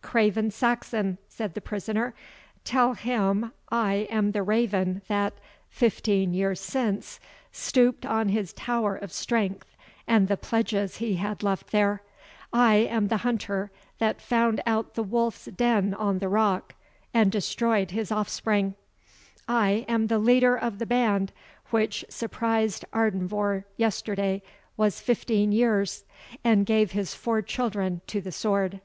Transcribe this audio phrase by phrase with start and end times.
[0.00, 2.14] "Craven Saxon," said the prisoner,
[2.64, 5.34] "tell him I am the raven that,
[5.68, 7.20] fifteen years since,
[7.52, 9.76] stooped on his tower of strength
[10.06, 12.00] and the pledges he had left there
[12.50, 16.74] I am the hunter that found out the wolfs den on the rock,
[17.12, 18.76] and destroyed his offspring
[19.46, 21.30] I am the leader of the band
[21.68, 24.40] which surprised Ardenvohr yesterday
[24.78, 26.06] was fifteen years,
[26.42, 28.80] and gave his four children to the sword."